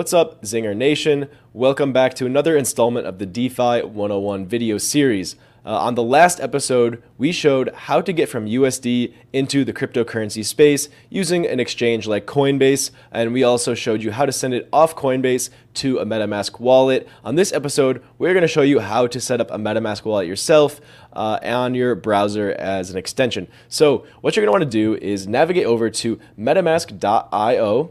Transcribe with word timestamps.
What's 0.00 0.14
up, 0.14 0.40
Zinger 0.40 0.74
Nation? 0.74 1.28
Welcome 1.52 1.92
back 1.92 2.14
to 2.14 2.24
another 2.24 2.56
installment 2.56 3.06
of 3.06 3.18
the 3.18 3.26
DeFi 3.26 3.82
101 3.82 4.46
video 4.46 4.78
series. 4.78 5.36
Uh, 5.62 5.76
on 5.76 5.94
the 5.94 6.02
last 6.02 6.40
episode, 6.40 7.02
we 7.18 7.32
showed 7.32 7.70
how 7.74 8.00
to 8.00 8.10
get 8.10 8.30
from 8.30 8.46
USD 8.46 9.12
into 9.34 9.62
the 9.62 9.74
cryptocurrency 9.74 10.42
space 10.42 10.88
using 11.10 11.46
an 11.46 11.60
exchange 11.60 12.06
like 12.06 12.24
Coinbase, 12.24 12.92
and 13.12 13.34
we 13.34 13.42
also 13.42 13.74
showed 13.74 14.02
you 14.02 14.10
how 14.12 14.24
to 14.24 14.32
send 14.32 14.54
it 14.54 14.70
off 14.72 14.96
Coinbase 14.96 15.50
to 15.74 15.98
a 15.98 16.06
MetaMask 16.06 16.58
wallet. 16.58 17.06
On 17.22 17.34
this 17.34 17.52
episode, 17.52 18.02
we're 18.16 18.32
going 18.32 18.40
to 18.40 18.48
show 18.48 18.62
you 18.62 18.80
how 18.80 19.06
to 19.06 19.20
set 19.20 19.38
up 19.38 19.50
a 19.50 19.58
MetaMask 19.58 20.06
wallet 20.06 20.26
yourself 20.26 20.80
uh, 21.12 21.40
on 21.42 21.74
your 21.74 21.94
browser 21.94 22.52
as 22.52 22.90
an 22.90 22.96
extension. 22.96 23.48
So, 23.68 24.06
what 24.22 24.34
you're 24.34 24.46
going 24.46 24.58
to 24.58 24.64
want 24.64 24.72
to 24.72 24.78
do 24.78 24.94
is 25.04 25.28
navigate 25.28 25.66
over 25.66 25.90
to 25.90 26.18
metamask.io 26.38 27.90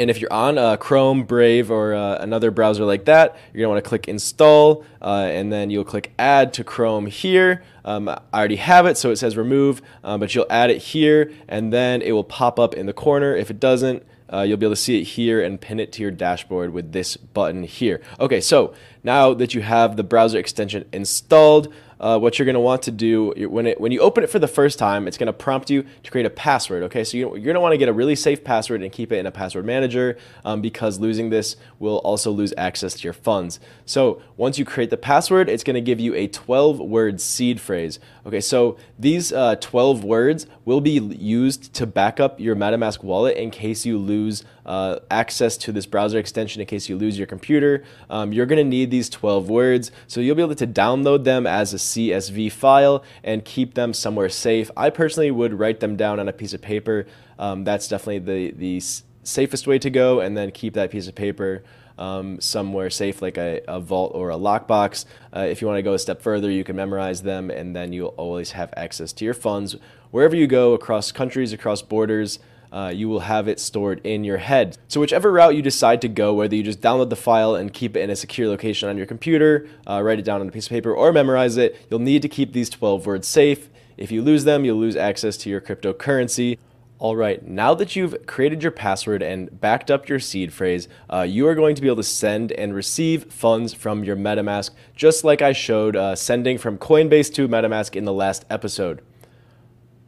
and 0.00 0.08
if 0.08 0.18
you're 0.18 0.32
on 0.32 0.56
uh, 0.56 0.78
Chrome, 0.78 1.24
Brave, 1.24 1.70
or 1.70 1.94
uh, 1.94 2.16
another 2.16 2.50
browser 2.50 2.86
like 2.86 3.04
that, 3.04 3.36
you're 3.52 3.60
gonna 3.60 3.74
want 3.74 3.84
to 3.84 3.88
click 3.88 4.08
Install, 4.08 4.82
uh, 5.02 5.28
and 5.30 5.52
then 5.52 5.68
you'll 5.68 5.84
click 5.84 6.12
Add 6.18 6.54
to 6.54 6.64
Chrome 6.64 7.04
here. 7.04 7.62
Um, 7.84 8.08
I 8.08 8.18
already 8.32 8.56
have 8.56 8.86
it, 8.86 8.96
so 8.96 9.10
it 9.10 9.16
says 9.16 9.36
Remove, 9.36 9.82
um, 10.02 10.18
but 10.18 10.34
you'll 10.34 10.46
add 10.48 10.70
it 10.70 10.78
here, 10.78 11.30
and 11.48 11.70
then 11.70 12.00
it 12.00 12.12
will 12.12 12.24
pop 12.24 12.58
up 12.58 12.72
in 12.72 12.86
the 12.86 12.94
corner. 12.94 13.36
If 13.36 13.50
it 13.50 13.60
doesn't, 13.60 14.02
uh, 14.32 14.42
you'll 14.42 14.56
be 14.56 14.66
able 14.66 14.74
to 14.74 14.80
see 14.80 15.00
it 15.00 15.04
here 15.04 15.42
and 15.42 15.60
pin 15.60 15.80
it 15.80 15.92
to 15.92 16.02
your 16.02 16.10
dashboard 16.10 16.72
with 16.72 16.92
this 16.92 17.16
button 17.16 17.62
here. 17.62 18.00
Okay, 18.18 18.40
so 18.40 18.74
now 19.02 19.34
that 19.34 19.54
you 19.54 19.62
have 19.62 19.96
the 19.96 20.04
browser 20.04 20.38
extension 20.38 20.84
installed, 20.92 21.72
uh, 22.00 22.18
what 22.18 22.38
you're 22.38 22.46
going 22.46 22.54
to 22.54 22.60
want 22.60 22.82
to 22.82 22.90
do 22.90 23.32
when 23.48 23.66
it 23.66 23.78
when 23.78 23.92
you 23.92 24.00
open 24.00 24.24
it 24.24 24.30
for 24.30 24.38
the 24.38 24.48
first 24.48 24.78
time, 24.78 25.06
it's 25.06 25.18
going 25.18 25.26
to 25.26 25.32
prompt 25.32 25.68
you 25.68 25.84
to 26.02 26.10
create 26.10 26.24
a 26.24 26.30
password. 26.30 26.82
Okay, 26.84 27.04
so 27.04 27.16
you, 27.16 27.28
are 27.28 27.38
going 27.38 27.54
to 27.54 27.60
want 27.60 27.72
to 27.72 27.78
get 27.78 27.88
a 27.88 27.92
really 27.92 28.16
safe 28.16 28.42
password 28.42 28.82
and 28.82 28.90
keep 28.90 29.12
it 29.12 29.18
in 29.18 29.26
a 29.26 29.30
password 29.30 29.66
manager 29.66 30.16
um, 30.44 30.62
because 30.62 30.98
losing 30.98 31.28
this 31.28 31.56
will 31.78 31.98
also 31.98 32.30
lose 32.30 32.54
access 32.56 32.94
to 32.94 33.04
your 33.04 33.12
funds. 33.12 33.60
So 33.84 34.22
once 34.38 34.58
you 34.58 34.64
create 34.64 34.88
the 34.88 34.96
password, 34.96 35.50
it's 35.50 35.62
going 35.62 35.74
to 35.74 35.80
give 35.82 36.00
you 36.00 36.14
a 36.14 36.26
12-word 36.28 37.20
seed 37.20 37.60
phrase. 37.60 37.98
Okay, 38.24 38.40
so 38.40 38.78
these 38.98 39.30
uh, 39.30 39.56
12 39.56 40.02
words 40.02 40.46
will 40.64 40.80
be 40.80 40.92
used 40.92 41.74
to 41.74 41.86
back 41.86 42.18
up 42.18 42.40
your 42.40 42.56
MetaMask 42.56 43.02
wallet 43.02 43.36
in 43.36 43.50
case 43.50 43.84
you 43.84 43.98
lose 44.20 44.44
uh, 44.66 44.98
access 45.10 45.56
to 45.56 45.72
this 45.72 45.86
browser 45.86 46.18
extension 46.18 46.60
in 46.60 46.66
case 46.66 46.88
you 46.88 46.96
lose 46.96 47.18
your 47.18 47.26
computer. 47.26 47.84
Um, 48.08 48.32
you're 48.32 48.46
going 48.46 48.58
to 48.58 48.64
need 48.64 48.90
these 48.90 49.08
12 49.08 49.48
words, 49.48 49.90
so 50.06 50.20
you'll 50.20 50.36
be 50.36 50.42
able 50.42 50.54
to 50.54 50.66
download 50.66 51.24
them 51.24 51.46
as 51.46 51.72
a 51.72 51.76
CSV 51.76 52.52
file 52.52 53.02
and 53.24 53.44
keep 53.44 53.74
them 53.74 53.92
somewhere 53.94 54.28
safe. 54.28 54.70
I 54.76 54.90
personally 54.90 55.30
would 55.30 55.58
write 55.58 55.80
them 55.80 55.96
down 55.96 56.20
on 56.20 56.28
a 56.28 56.32
piece 56.32 56.54
of 56.54 56.62
paper. 56.62 57.06
Um, 57.38 57.64
that's 57.64 57.88
definitely 57.88 58.18
the, 58.18 58.52
the 58.52 58.82
safest 59.22 59.66
way 59.66 59.78
to 59.78 59.90
go, 59.90 60.20
and 60.20 60.36
then 60.36 60.50
keep 60.50 60.74
that 60.74 60.90
piece 60.90 61.08
of 61.08 61.14
paper 61.14 61.62
um, 61.98 62.40
somewhere 62.40 62.88
safe 62.88 63.20
like 63.20 63.36
a, 63.36 63.60
a, 63.68 63.78
vault 63.78 64.12
or 64.14 64.30
a 64.30 64.36
lockbox. 64.36 65.04
Uh, 65.36 65.40
if 65.40 65.60
you 65.60 65.66
want 65.68 65.76
to 65.76 65.82
go 65.82 65.92
a 65.92 65.98
step 65.98 66.22
further, 66.22 66.50
you 66.50 66.64
can 66.64 66.74
memorize 66.74 67.22
them, 67.22 67.50
and 67.50 67.76
then 67.76 67.92
you'll 67.92 68.14
always 68.16 68.52
have 68.52 68.72
access 68.76 69.12
to 69.12 69.24
your 69.24 69.34
funds 69.34 69.76
wherever 70.10 70.34
you 70.34 70.46
go 70.46 70.72
across 70.72 71.12
countries, 71.12 71.52
across 71.52 71.82
borders 71.82 72.38
uh, 72.72 72.92
you 72.94 73.08
will 73.08 73.20
have 73.20 73.48
it 73.48 73.60
stored 73.60 74.00
in 74.04 74.24
your 74.24 74.38
head. 74.38 74.78
So 74.88 75.00
whichever 75.00 75.32
route 75.32 75.54
you 75.54 75.62
decide 75.62 76.00
to 76.02 76.08
go, 76.08 76.34
whether 76.34 76.54
you 76.54 76.62
just 76.62 76.80
download 76.80 77.10
the 77.10 77.16
file 77.16 77.54
and 77.54 77.72
keep 77.72 77.96
it 77.96 78.00
in 78.00 78.10
a 78.10 78.16
secure 78.16 78.48
location 78.48 78.88
on 78.88 78.96
your 78.96 79.06
computer, 79.06 79.68
uh, 79.88 80.00
write 80.02 80.18
it 80.18 80.24
down 80.24 80.40
on 80.40 80.48
a 80.48 80.52
piece 80.52 80.66
of 80.66 80.70
paper, 80.70 80.94
or 80.94 81.12
memorize 81.12 81.56
it, 81.56 81.76
you'll 81.90 82.00
need 82.00 82.22
to 82.22 82.28
keep 82.28 82.52
these 82.52 82.70
12 82.70 83.06
words 83.06 83.26
safe. 83.26 83.68
If 83.96 84.10
you 84.10 84.22
lose 84.22 84.44
them, 84.44 84.64
you'll 84.64 84.78
lose 84.78 84.96
access 84.96 85.36
to 85.38 85.50
your 85.50 85.60
cryptocurrency. 85.60 86.58
All 86.98 87.16
right, 87.16 87.42
now 87.46 87.72
that 87.74 87.96
you've 87.96 88.26
created 88.26 88.62
your 88.62 88.72
password 88.72 89.22
and 89.22 89.58
backed 89.58 89.90
up 89.90 90.06
your 90.06 90.20
seed 90.20 90.52
phrase, 90.52 90.86
uh, 91.08 91.22
you 91.22 91.48
are 91.48 91.54
going 91.54 91.74
to 91.74 91.80
be 91.80 91.88
able 91.88 91.96
to 91.96 92.02
send 92.02 92.52
and 92.52 92.74
receive 92.74 93.32
funds 93.32 93.72
from 93.72 94.04
your 94.04 94.16
MetaMask, 94.16 94.70
just 94.94 95.24
like 95.24 95.40
I 95.40 95.52
showed 95.52 95.96
uh, 95.96 96.14
sending 96.14 96.58
from 96.58 96.76
Coinbase 96.76 97.32
to 97.34 97.48
MetaMask 97.48 97.96
in 97.96 98.04
the 98.04 98.12
last 98.12 98.44
episode. 98.50 99.00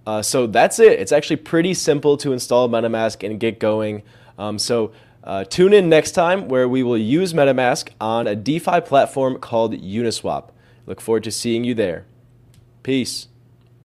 Uh, 0.07 0.23
so 0.23 0.47
that's 0.47 0.79
it. 0.79 0.99
It's 0.99 1.13
actually 1.13 1.37
pretty 1.37 1.75
simple 1.75 2.17
to 2.19 2.33
install 2.33 2.69
MetaMask 2.69 3.25
and 3.25 3.39
get 3.39 3.61
going. 3.61 4.03
Um, 4.39 4.59
so 4.59 4.93
uh, 5.25 5.45
tune 5.45 5.73
in 5.73 5.89
next 5.89 6.13
time 6.13 6.49
where 6.49 6.69
we 6.69 6.83
will 6.83 6.99
use 6.99 7.33
MetaMask 7.33 7.91
on 8.01 8.27
a 8.27 8.35
DeFi 8.35 8.81
platform 8.81 9.39
called 9.39 9.75
Uniswap. 9.75 10.51
Look 10.87 11.01
forward 11.01 11.25
to 11.25 11.31
seeing 11.31 11.63
you 11.65 11.75
there. 11.75 12.07
Peace. 12.83 13.29